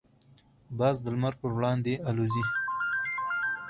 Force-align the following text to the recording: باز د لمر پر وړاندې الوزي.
باز 0.79 0.95
د 1.01 1.05
لمر 1.13 1.33
پر 1.41 1.51
وړاندې 1.57 1.93
الوزي. 2.09 2.43